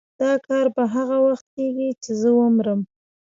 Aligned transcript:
دا 0.21 0.31
کار 0.47 0.65
به 0.75 0.83
هغه 0.95 1.17
وخت 1.25 1.45
کېږي 1.55 1.89
چې 2.03 2.11
زه 2.21 2.29
ومرم. 2.39 2.79